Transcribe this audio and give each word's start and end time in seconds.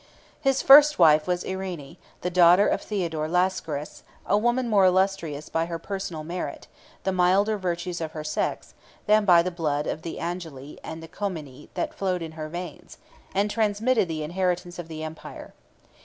His 0.39 0.63
first 0.63 0.97
wife 0.97 1.27
was 1.27 1.45
Irene, 1.45 1.95
the 2.21 2.31
daughter 2.31 2.67
of 2.67 2.81
Theodore 2.81 3.27
Lascaris, 3.27 4.01
a 4.25 4.35
woman 4.35 4.67
more 4.67 4.83
illustrious 4.83 5.47
by 5.47 5.65
her 5.67 5.77
personal 5.77 6.23
merit, 6.23 6.65
the 7.03 7.11
milder 7.11 7.55
virtues 7.55 8.01
of 8.01 8.13
her 8.13 8.23
sex, 8.23 8.73
than 9.05 9.25
by 9.25 9.43
the 9.43 9.51
blood 9.51 9.85
of 9.85 10.01
the 10.01 10.19
Angeli 10.19 10.79
and 10.83 11.03
Comneni 11.11 11.69
that 11.75 11.93
flowed 11.93 12.23
in 12.23 12.31
her 12.31 12.49
veins, 12.49 12.97
and 13.35 13.51
transmitted 13.51 14.07
the 14.07 14.23
inheritance 14.23 14.79
of 14.79 14.87
the 14.87 15.03
empire. 15.03 15.53